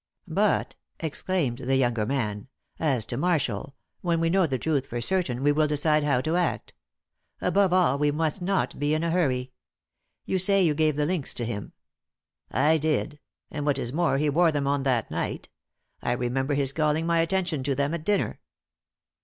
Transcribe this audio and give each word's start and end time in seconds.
"But," 0.27 0.77
exclaimed 0.99 1.59
the 1.59 1.75
younger 1.75 2.07
man, 2.07 2.47
"as 2.79 3.05
to 3.05 3.17
Marshall, 3.17 3.75
when 4.01 4.19
we 4.19 4.31
know 4.31 4.47
the 4.47 4.57
truth 4.57 4.87
for 4.87 4.99
certain 4.99 5.43
we 5.43 5.51
will 5.51 5.67
decide 5.67 6.03
how 6.03 6.21
to 6.21 6.37
act. 6.37 6.73
Above 7.39 7.71
all 7.71 7.99
we 7.99 8.09
must 8.09 8.41
not 8.41 8.79
be 8.79 8.95
in 8.95 9.03
a 9.03 9.11
hurry. 9.11 9.51
You 10.25 10.39
say 10.39 10.63
you 10.63 10.73
gave 10.73 10.95
the 10.95 11.05
links 11.05 11.35
to 11.35 11.45
him?" 11.45 11.73
"I 12.49 12.79
did. 12.79 13.19
And 13.51 13.63
what 13.63 13.77
is 13.77 13.93
more, 13.93 14.17
he 14.17 14.27
wore 14.27 14.51
them 14.51 14.65
on 14.65 14.81
that 14.81 15.11
night. 15.11 15.49
I 16.01 16.13
remember 16.13 16.55
his 16.55 16.73
calling 16.73 17.05
my 17.05 17.19
attention 17.19 17.61
to 17.65 17.75
them 17.75 17.93
at 17.93 18.03
dinner." 18.03 18.39